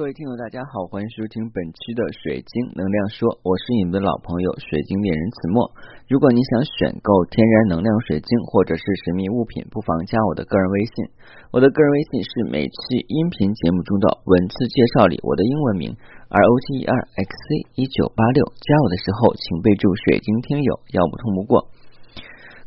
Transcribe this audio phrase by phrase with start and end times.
[0.00, 5.60] 各位听友，大家好，欢迎收听本期的水晶能量说，我是你们的老朋友水晶猎人子墨。
[6.08, 11.04] 如果你想选购天然能量水晶或者是神秘物品，不妨加我的个人微信。
[11.52, 18.40] 我的个人微信是每期音频节目中的文字介绍里我的英文名 R O T E R X C 一九八六。
[18.56, 21.68] 加我的时候，请备注水晶听友，要不通不过。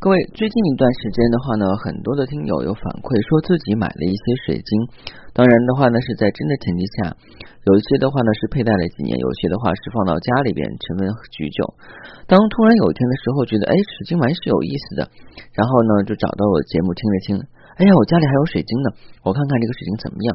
[0.03, 4.67] 各位，最近一段时间的话呢，很多的听友有反馈说自己买了一些水晶，
[5.31, 7.15] 当然的话呢是在真的前提下，
[7.63, 11.63] 有一些的话呢是佩戴了几年，有些的话是放到家里边沉闷许久。
[12.27, 15.07] 当突然有一天的时候，觉得哎水晶蛮是有意思的，
[15.55, 17.27] 然后呢就找到我的节目听了听，
[17.79, 20.27] 哎呀我家里还有水晶呢，我看看这个水晶怎么样。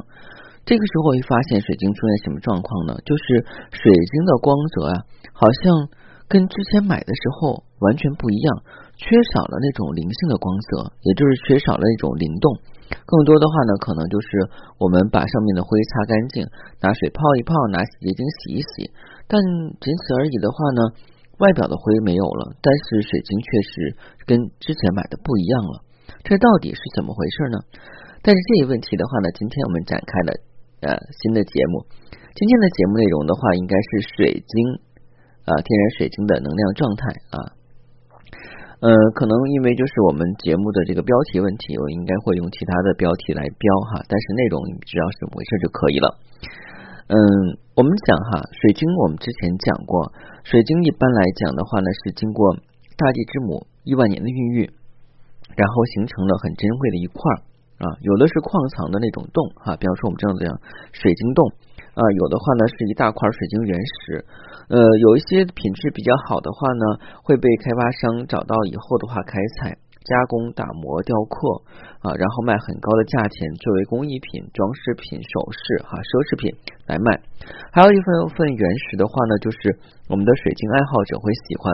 [0.64, 2.96] 这个时候会发现水晶出现什么状况呢？
[3.04, 3.44] 就是
[3.76, 5.04] 水晶的光泽啊，
[5.36, 5.92] 好像
[6.24, 8.48] 跟之前买的时候完全不一样。
[8.98, 12.50] 缺少了那种灵性的光泽，也就是缺少了那种灵动。
[13.06, 14.26] 更多的话呢，可能就是
[14.80, 16.42] 我们把上面的灰擦干净，
[16.82, 18.90] 拿水泡一泡，拿洗洁精洗一洗。
[19.30, 19.38] 但
[19.78, 20.80] 仅此而已的话呢，
[21.38, 23.72] 外表的灰没有了，但是水晶确实
[24.26, 25.84] 跟之前买的不一样了。
[26.24, 27.56] 这到底是怎么回事呢？
[28.24, 30.30] 但是这一问题的话呢，今天我们展开了
[30.82, 31.86] 呃新的节目。
[32.34, 34.54] 今天的节目内容的话，应该是水晶
[35.46, 37.57] 啊，天然水晶的能量状态啊。
[38.78, 46.14] 嗯，可能因为就是我们节目的这个标题问题，我应该会用其他的标题来标哈，但是内容你知道是怎么回事就可以了。
[47.10, 47.18] 嗯，
[47.74, 50.12] 我们讲哈，水晶我们之前讲过，
[50.44, 52.54] 水晶一般来讲的话呢，是经过
[52.94, 54.70] 大地之母亿万年的孕育，
[55.58, 57.18] 然后形成了很珍贵的一块
[57.82, 60.54] 啊，有的是矿藏的那种洞哈，比方说我们这样子样
[60.92, 61.50] 水晶洞。
[61.98, 64.22] 啊，有的话呢是一大块水晶原石，
[64.70, 66.84] 呃，有一些品质比较好的话呢，
[67.26, 69.74] 会被开发商找到以后的话开采、
[70.06, 71.34] 加工、打磨、雕刻
[72.06, 76.54] 啊，然后卖很高的价钱作为工艺品、装饰品、首饰哈、奢侈品
[76.86, 77.18] 来卖。
[77.74, 79.58] 还有一份份原石的话呢，就是
[80.06, 81.66] 我们的水晶爱好者会喜欢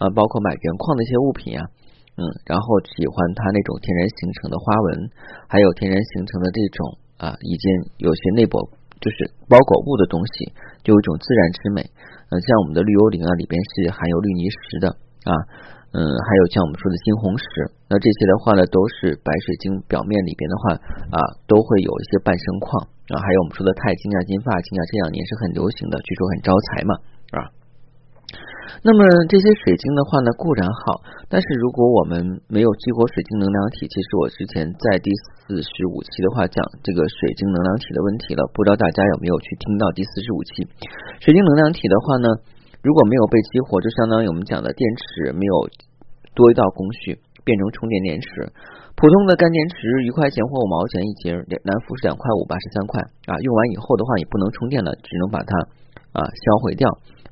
[0.00, 1.68] 啊，包括买原矿的一些物品啊，
[2.16, 2.64] 嗯，然后
[2.96, 5.12] 喜欢它那种天然形成的花纹，
[5.44, 6.78] 还有天然形成的这种
[7.20, 7.68] 啊，已经
[8.00, 8.56] 有些内部。
[9.00, 11.80] 就是包裹物的东西，就有一种自然之美。
[12.28, 14.86] 嗯，像我们的绿幽灵啊，里边是含有绿泥石的
[15.24, 15.32] 啊。
[15.88, 17.44] 嗯，还有像我们说的金红石，
[17.88, 20.62] 那这些的话呢，都是白水晶表面里边的话
[21.16, 23.16] 啊，都会有一些半生矿啊。
[23.16, 26.92] 还有我们说的钛金啊、金发金啊，这两年是很流行的，据说很招财嘛，
[27.32, 27.57] 啊。
[28.82, 35.10] 那么这些水晶的话呢，固然好，但是如果我们没有激活水晶能量体，其实我之前在第
[35.44, 40.68] 四十五期的话讲这个水晶能量体的问题了，不知道大家有没有去听到第四十五期？
[41.20, 42.28] 水晶能量体的话呢，
[42.82, 45.54] 如果没有被激活，就相当于我们讲的电池没有
[46.34, 48.28] 多一道工序变成充电电池，
[48.94, 51.32] 普通的干电池一块钱或五毛钱一节，
[51.64, 55.52] 南孚是两块五，八十三块啊，用完以后的话也不能充电了，只能把它
[56.12, 56.86] 啊销毁掉。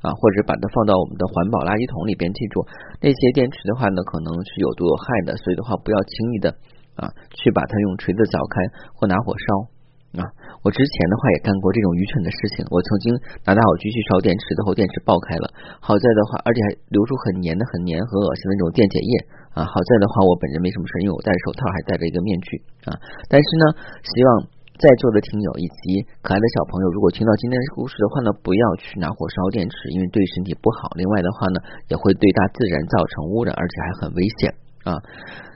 [0.07, 2.31] 啊，或者把它放到我们的环保垃圾桶里边。
[2.31, 2.63] 记住，
[3.03, 6.47] 那些电池的话呢，可能是有毒有害的，所以的话不要轻易的
[6.95, 8.55] 啊去把它用锤子凿开
[8.95, 10.23] 或拿火烧啊。
[10.63, 13.11] 我之前的话也干过这种愚蠢的事情，我曾经
[13.43, 15.49] 拿打火机去烧电池最后，电池爆开了。
[15.81, 19.11] 好在的话，而且还流出很黏的、很黏和恶心的那种电解液
[19.57, 19.65] 啊。
[19.65, 22.93] 好在的话，我本人没什么事，因为我戴着手套，还戴着一个面具啊。
[23.27, 23.65] 但是呢，
[24.05, 24.53] 希望。
[24.77, 30.93] 在座的听友以及可爱的小朋友，如果听到今天的故事的话呢，不要去拿火烧电池，因为对身体不好。
[30.93, 31.57] 另外的话呢，
[31.89, 34.53] 也会对大自然造成污染，而且还很危险
[34.85, 34.93] 啊。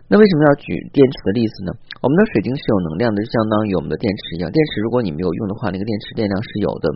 [0.09, 1.72] 那为什么要举电池的例子呢？
[2.04, 4.50] 我们的水晶是有能量的，就相当于我们的电池一样。
[4.52, 6.90] 电池如果你没有用的话，那个电池电量是有的。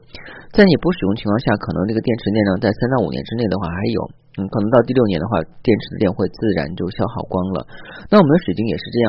[0.51, 3.99] 在你不使用情况下，可能这个电池电量在三到五年之内的话还有，
[4.35, 7.63] 嗯，可能到第六年的话，电池的电会自然就消耗光了。
[8.11, 9.07] 那我们的水晶也是这样。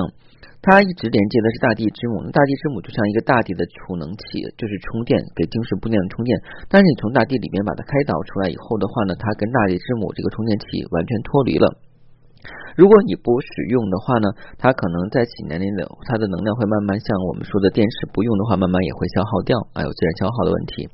[0.63, 6.35] 它一直连接的是大地之母，大地之母就像一个大地的储能器，就是充电给精神不电的充电。
[6.67, 11.67] 但是你从大地里面把它开导出来以后的话呢，它跟大地之母这个充电器完全脱离了。
[12.75, 14.27] 如果你不使用的话呢，
[14.59, 20.89] 它可能在几年内的它的能量会慢慢像我们说的电池不用的话，慢慢也会消耗掉，啊，有自然消耗的问题。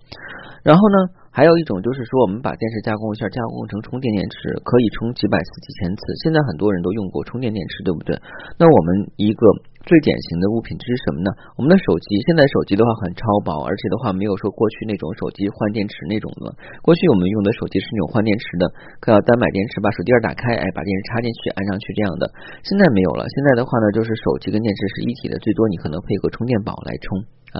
[0.62, 1.21] 然后呢？
[1.32, 6.00] 还有一种就是说，我们把电池加工一下，加工成充电电池，可以充几百次、几千次。
[6.20, 8.12] 现在很多人都用过充电电池，对不对？
[8.60, 9.40] 那我们一个
[9.88, 11.32] 最典型的物品是什么呢？
[11.56, 12.20] 我们的手机。
[12.28, 16.52] 现在手机的话很超薄，而且的话没有说过去那种手机换电池那种的。
[16.84, 18.68] 过去我们用的手机是那种换电池的，
[19.00, 22.28] 可要单买电池，把手机盖打开，哎，把电池插进去，安上去这样的。
[22.60, 27.24] 现在没有了，现在的话呢，就是手机跟电池是一体的，最多你可能配合充电宝来充。
[27.56, 27.58] 啊，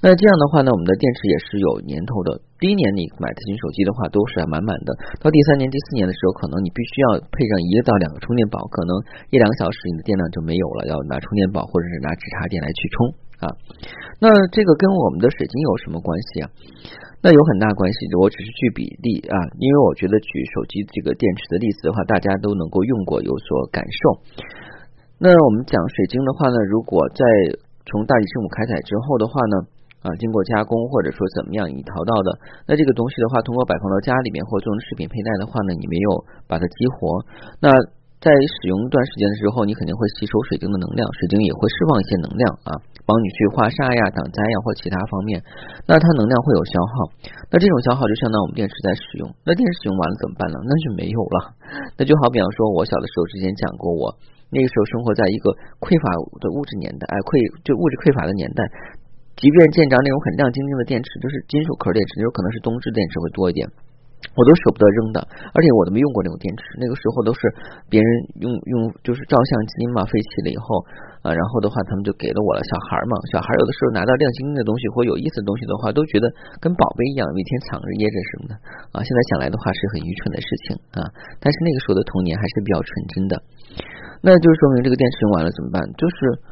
[0.00, 2.40] 那这样的话呢，我们的电池也是有年头的。
[2.60, 4.92] 第一年你买腾讯手机的话，都是满满的。
[5.16, 8.92] 到第三年、第四年的时候，可能你必须要配上一个到两个充电宝，可能
[9.32, 12.96] 一两个小时你的电量就没有了，要拿充电宝或者是拿直插电来去充
[13.40, 13.44] 啊。
[14.20, 16.46] 那这个跟我们的水晶有什么关系啊？
[17.24, 24.00] 那有很大关系，我只是举比例啊，因为我觉得举手机这个电池的例子的话，大家都能够用过有所感受。
[25.16, 27.24] 那我们讲水晶的话呢，如果在
[27.88, 29.54] 从大地圣母开采之后的话呢，
[30.02, 32.28] 啊，经过加工或者说怎么样你淘到的，
[32.66, 36.08] 那这个东西的话，通过摆放到家里面或做成饰品佩戴的话呢，你没有
[36.48, 37.24] 把它激活，
[37.60, 37.70] 那。
[38.20, 42.76] 在使用一段时间的时候，你肯定会吸收水晶的能量，水晶也会释放一些能量啊，
[43.08, 45.40] 帮你去化煞呀、挡灾呀或其他方面。
[45.88, 47.16] 那它能量会有消耗，
[47.48, 49.32] 那这种消耗就相当于我们电池在使用。
[49.48, 50.60] 那电池使用完了怎么办呢？
[50.68, 51.56] 那就没有了。
[51.96, 54.12] 那就好比方说，我小的时候之前讲过，我
[54.52, 56.04] 那个时候生活在一个匮乏
[56.44, 58.60] 的物质年代，哎，匮就物质匮乏的年代，
[59.40, 63.64] 即便见着那种很亮晶晶的电池，就是金属壳电池，有可能是东芝电池会多一点。
[64.36, 65.18] 我都舍不得扔的，
[65.56, 66.62] 而且我都没用过那种电池。
[66.76, 67.40] 那个时候都是
[67.88, 68.08] 别人
[68.44, 70.84] 用用，就是照相机嘛，废弃了以后
[71.24, 72.60] 啊，然后的话他们就给了我了。
[72.60, 76.28] 小孩嘛，小孩有的时候拿到亮晶晶的东西或有意思的东西的话，都觉得
[76.60, 78.54] 跟宝贝一样，每天藏着掖着什么的
[78.92, 79.00] 啊。
[79.00, 81.00] 现在想来的话是很愚蠢的事情啊，
[81.40, 83.32] 但是那个时候的童年还是比较纯真的。
[84.20, 85.80] 那就说明这个电池用完了怎么办？
[85.96, 86.49] 就是。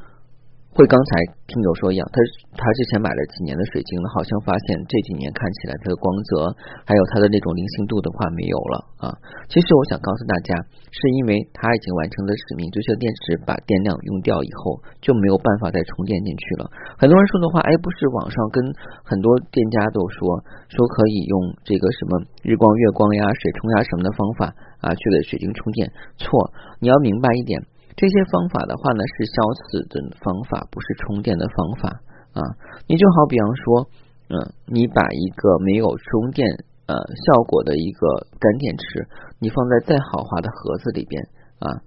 [0.79, 1.11] 会刚才
[1.51, 2.23] 听友说一样，他
[2.55, 6.55] 他之前买了几年的水晶，好像发现这几年看起来它的光泽
[6.87, 9.11] 还有它的那种灵性度的话没有了啊。
[9.51, 10.55] 其实我想告诉大家，
[10.95, 16.71] 是因为它已经完成了使命，就像电池把电量用掉以后就没有办法再充电进去了。
[16.95, 18.63] 很多人说的话，哎，不是网上跟
[19.03, 20.31] 很多店家都说
[20.71, 25.91] 说可以用这个什么日光、月光呀、水冲呀什么的方法啊去给水晶充电，
[26.23, 26.31] 错，
[26.79, 27.67] 你要明白一点。
[27.99, 31.91] 这些方法的话呢，是消磁的方法，不是充电的方法
[32.31, 32.41] 啊。
[32.87, 33.91] 你就好比方说，
[34.31, 34.39] 嗯，
[34.71, 36.47] 你把一个没有充电
[36.87, 38.07] 呃效果的一个
[38.39, 39.03] 干电池，
[39.43, 41.27] 你放在再豪华的盒子里边
[41.59, 41.83] 啊，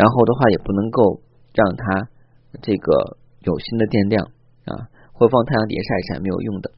[0.00, 1.20] 然后的话也不能够
[1.52, 2.08] 让它
[2.64, 4.24] 这个有新的电量
[4.64, 6.72] 啊，或放太阳底下晒一晒没有用的。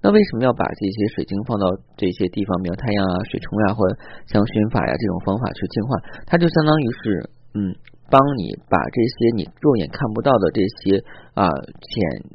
[0.00, 1.68] 那为什么要把这些水晶放到
[2.00, 6.00] 这些地方，比如太阳啊、水冲呀，或者像熏法呀这种方法去净化？
[6.24, 7.28] 它就相当于是
[7.60, 7.76] 嗯。
[8.10, 11.02] 帮你把这些你肉眼看不到的这些
[11.34, 11.90] 啊潜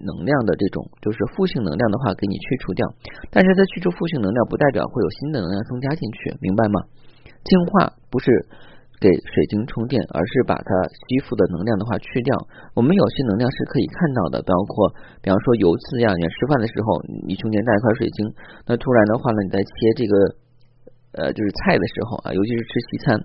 [0.05, 2.85] 能量的这种就是负性能量的话给你去除掉，
[3.29, 6.81] 但是它去除负性能量不代表会有新的能量增加进去，明白吗？
[7.43, 8.25] 净化不是
[8.99, 12.33] 给水晶充电，而是把它吸附的能量的话去掉。
[12.73, 14.89] 我们有些能量是可以看到的，包括
[15.21, 16.97] 比方说油渍呀，你吃饭的时候
[17.29, 18.25] 你胸前带一块水晶，
[18.65, 20.13] 那突然的话呢，你在切这个
[21.17, 23.19] 呃就是菜的时候啊，尤其是吃西餐。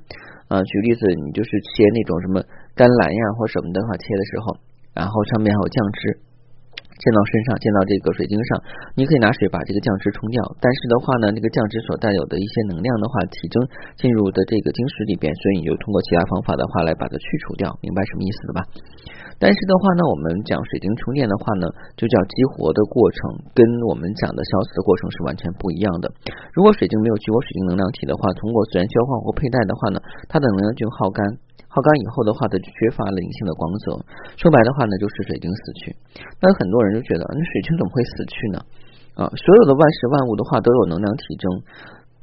[0.48, 2.44] 啊，举例子，你就是切那种什么
[2.74, 4.56] 甘蓝呀或什么的话，切的时候，
[4.92, 6.31] 然后上面还有酱汁。
[6.98, 8.50] 溅到身上，溅到这个水晶上，
[8.94, 10.38] 你可以拿水把这个酱汁冲掉。
[10.60, 13.56] 但是的话呢，那个酱汁所带有的一些能量的话，体征
[13.96, 18.60] 进入的这个晶石里边，所以你就通过其他方法的话来把它去除掉，明白什么意思了吧？
[19.42, 21.66] 但是的话呢，我们讲水晶充电的话呢，
[21.98, 23.18] 就叫激活的过程，
[23.56, 26.06] 跟我们讲的消磁的过程是完全不一样的。
[26.54, 29.98] 如果水晶没有激活水晶能量体的话，通过自然交换或佩戴的话呢，
[30.30, 31.26] 它的能量就耗干。
[31.72, 33.96] 耗干以后的话，它缺乏灵性的光泽。
[34.36, 35.96] 说白的话呢，就是水晶死去。
[36.36, 38.60] 那很多人就觉得，那水晶怎么会死去呢？
[39.16, 41.44] 啊，所有的万事万物的话都有能量体征，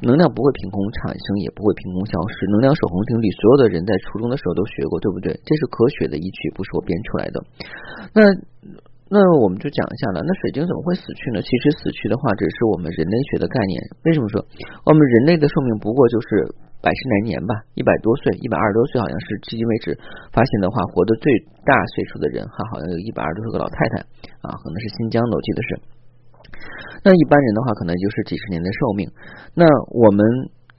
[0.06, 2.46] 能量不会凭空产生，也不会凭空消失。
[2.54, 5.34] 能量守恒定律，所有的人在初中的时候都学过，对不对？
[5.34, 7.42] 这是科学的依据，不是我编出来的。
[8.14, 8.30] 那
[9.10, 10.22] 那我们就讲一下了。
[10.22, 11.42] 那水晶怎么会死去呢？
[11.42, 13.82] 其实死去的话，只是我们人类学的概念。
[14.06, 14.46] 为什么说
[14.86, 16.69] 我们人类的寿命不过就是？
[16.82, 19.92] 百十来年吧，一百多岁，一百二十多岁，好像是至今为止
[20.32, 21.28] 发现的话，活得最
[21.68, 24.00] 大岁数的人哈，好像有一百二十多岁个老太太
[24.42, 25.70] 啊，可能是新疆的，我记得是。
[27.04, 29.10] 那一般人的话，可能就是几十年的寿命。
[29.56, 30.24] 那我们。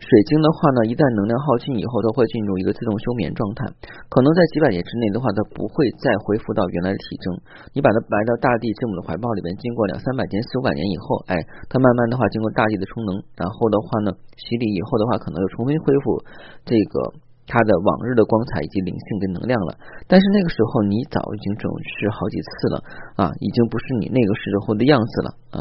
[0.00, 3.68] 水晶的话呢，一旦能量耗尽以后，它会进入一个自动休眠状态，
[4.08, 7.36] 可能在几百年之内的话，它不会再恢复到原来的体征。
[7.76, 11.36] 你把它埋到大地之母的怀抱里边，经过两三百年、四五百年以后，哎，
[11.68, 14.08] 它慢慢的话，经过大地的充能，然后的话呢，
[14.40, 16.24] 洗礼以后的话，可能又重新恢复
[16.64, 17.12] 这个
[17.44, 19.76] 它的往日的光彩以及灵性跟能量了。
[20.08, 22.76] 但是那个时候，你早已经转世好几次了
[23.20, 25.28] 啊，已经不是你那个时候的样子了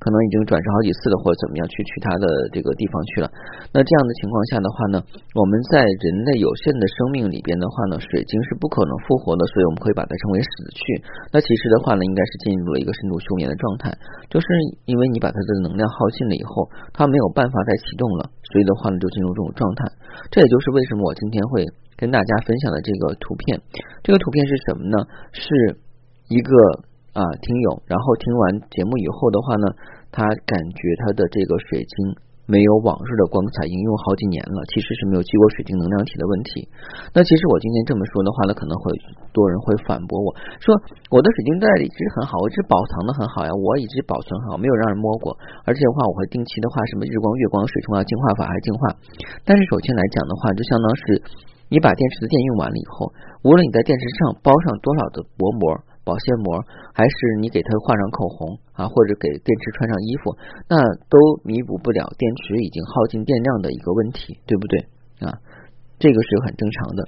[0.00, 3.28] 可能已经转世好几次了，或者怎么样去去他的这个地方去了。
[3.68, 4.96] 那这样的情况下的话呢，
[5.36, 10.80] 我们在人类有限的生命里边的话呢，水晶是不可能复活的，所以我们可以把它称为死去。
[11.30, 13.92] 那其实的话呢，应该是进入了一个深度休眠的状态，
[14.32, 14.46] 就是
[14.88, 16.64] 因为你把它的能量耗尽了以后，
[16.96, 19.84] 它没有办法再启动了，所以的话呢，就进入这种状态。
[20.32, 21.68] 这也就是为什么我今天会
[22.00, 23.60] 跟大家分享的这个图片。
[24.02, 24.96] 这个图片是什么呢？
[25.36, 25.76] 是
[26.32, 26.88] 一个。
[27.12, 29.66] 啊，听友，然后听完节目以后的话呢，
[30.14, 32.14] 他感觉他的这个水晶
[32.46, 36.70] 没有往日的光彩，应用好几年了，其实是没有激活水晶能量体的问题。
[37.10, 38.94] 那其实我今天这么说的话呢，可能会
[39.34, 40.30] 多人会反驳我
[40.62, 40.70] 说，
[41.10, 45.34] 我的水晶袋里其实很好，我一直保藏的很好呀，我一直保存好，没有让人摸过。
[45.66, 48.82] 而且的话，我会定期的话，什么日光、月光、水冲啊，净化法还是净化。
[49.42, 51.02] 但是首先来讲的话，就相当是
[51.70, 53.10] 你把电池的电用完了以后，
[53.42, 55.89] 无论你在电池上包上多少的薄膜。
[56.04, 60.36] 保鲜膜，还是你给它画上口红啊，或者给电池穿上衣服，
[60.68, 64.74] 那都弥补不了电池已经耗尽电量的一个问题，对不对
[65.20, 65.36] 啊？
[66.00, 67.00] 这个是很正常的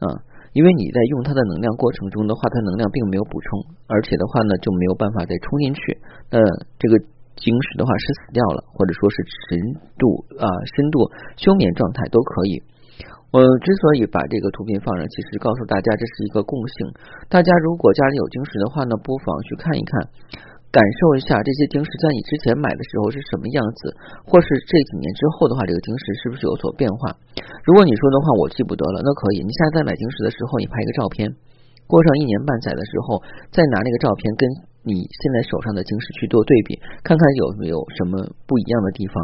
[0.00, 0.06] 啊，
[0.52, 6.40] 因为你在用它的能量过程中的话，它能量并没有补充，而且的话呢就没有办法再充进去，那
[6.80, 6.96] 这个
[7.36, 9.16] 晶石的话是死掉了，或者说是
[9.48, 11.04] 深度啊深度
[11.36, 12.62] 休眠状态都可以。
[13.30, 16.90] 我之所以把这个图片放上，其实告诉大家这是一个共性。
[17.30, 20.02] 大家如果家里有晶石的话呢，不妨去看一看，
[20.74, 23.94] 感受一下这些晶石在你之前买的时候是什么样子，
[24.26, 27.14] 或是这几年之后的话，这个晶石是不是有所变化？
[27.62, 31.30] 如果你说的话我记不得了，那可以，你下次再买晶石的时候，你拍一个照片，
[31.86, 33.22] 过上一年半载的时候，
[33.54, 34.42] 再拿那个照片跟
[34.82, 36.74] 你现在手上的晶石去做对比，
[37.06, 39.14] 看看有没有什么不一样的地方。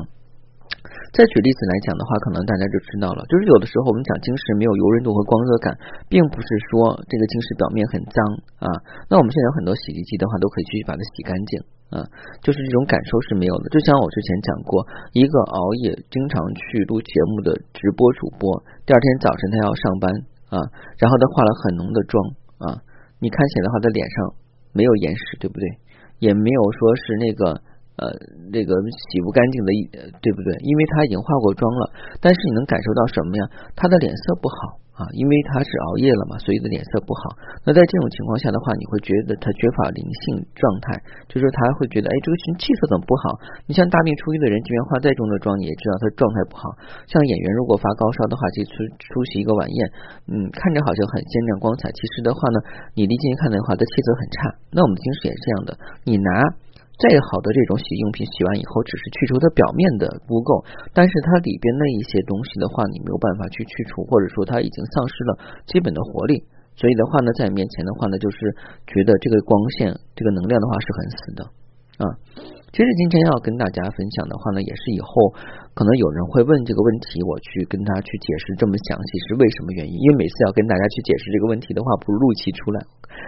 [1.17, 5.73] 再举例子来讲的话，可能大家就知道了，就是有的时候我们讲晶石没有油润度和光泽感，
[6.13, 8.21] 并不是说这个晶石表面很脏
[8.61, 8.69] 啊。
[9.09, 11.57] 那我们现在有很多洗涤剂的话，都可以去把它洗干净
[11.89, 12.05] 啊，
[12.45, 13.73] 就是这种感受是没有的。
[13.73, 14.85] 就像我之前讲过，
[15.17, 15.59] 一个熬
[15.89, 18.53] 夜经常去录节目的直播主播，
[18.85, 20.13] 第二天早晨他要上班
[20.53, 20.61] 啊，
[21.01, 22.21] 然后他化了很浓的妆
[22.61, 22.67] 啊，
[23.25, 24.37] 你看起来的话，他脸上
[24.77, 25.65] 没有眼屎，对不对？
[26.21, 27.65] 也没有说是那个。
[27.97, 28.13] 呃，
[28.53, 28.71] 那个
[29.11, 29.71] 洗不干净的，
[30.21, 30.53] 对不对？
[30.61, 31.83] 因为他已经化过妆了，
[32.21, 33.43] 但是你能感受到什么呀？
[33.75, 34.57] 他的脸色不好
[35.01, 37.37] 啊，因为他是熬夜了嘛，所以的脸色不好。
[37.65, 40.93] 那在这种情况下的话，你会觉得他缺乏灵性状态，
[41.29, 43.41] 就是他会觉得，哎，这个人气色怎么不好？
[43.65, 46.69] 你像大病初愈的人，即便化再重的妆，你也知道他状态不好。
[47.09, 49.81] 像演员如果发高烧的话，去出出席一个晚宴，
[50.29, 52.61] 嗯，看着好像很鲜亮光彩，其实的话呢，
[52.93, 54.37] 你离近看的话，他气色很差。
[54.69, 55.71] 那我们平时也是这样的，
[56.05, 56.61] 你拿。
[56.97, 60.65] 再好的这种洗用品，洗完以后只是去除它表面的污垢，
[60.97, 65.31] 但是它里边那一些东西的话，你没有办法去去除，或者说它已经丧失了
[65.69, 66.41] 基本的活力。
[66.73, 68.37] 所以的话呢，在面前的话呢，就是
[68.89, 71.41] 觉得这个光线、这个能量的话是很死的
[72.01, 72.05] 啊。
[72.73, 75.09] 其实今天要跟大家分享的话呢，也是以后
[75.77, 79.93] 可能有人会问这个问题，我去跟他去解释这么详细是为什么原因。
[79.93, 82.81] 因为每次要跟大家去解释这个问题的话，不如录期出来，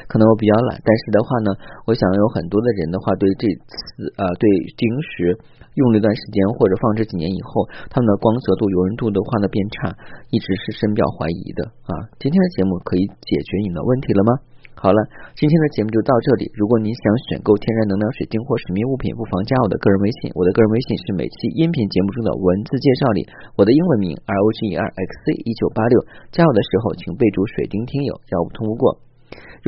[0.09, 0.81] 可能我比较懒。
[0.81, 1.53] 但是的话呢，
[1.85, 4.49] 我想有很多的人的话，对这次啊，对
[4.81, 5.37] 晶石
[5.77, 9.93] 用了一段时间或者放置几年以后，他们的光泽度、油润度的话呢变差，
[10.33, 11.93] 一直是深表怀疑的啊。
[12.17, 14.48] 今天的节目可以解决你的问题了吗？
[14.79, 14.99] 好了，
[15.35, 16.47] 今天的节目就到这里。
[16.55, 20.31] 如果您想选购天然能量水晶或神秘物品，不妨加我的个人微信。
[20.39, 23.27] 我的个人微信是每期音频节目中的文字介绍里
[23.59, 25.99] 我的英文名 R O G E R X C 一九八六。
[26.31, 29.08] 加我的时候，请备注“水晶听友”，要不通不过。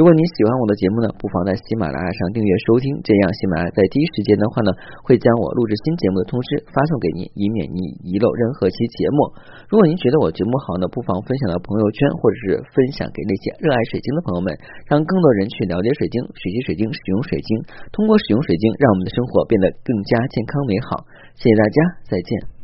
[0.00, 4.72] 如果你喜欢我的节目呢，不妨在喜马拉雅上订阅收听，这样喜马拉雅在第一时间的话呢，
[5.04, 9.28] 会将我录制新节目的通知发送给您，以免您遗漏任何期节目。
[9.68, 14.48] 如果您觉得我节目好呢，不妨分享到朋友圈，或者是分享给那些热爱水晶的朋友们，
[14.88, 17.60] 让更多人去了解水晶、学习水晶、使用水晶，
[17.92, 21.04] 通过使用水晶，让我们的生活变得更加健康美好。
[21.36, 21.76] 谢谢大家，
[22.08, 22.59] 再见。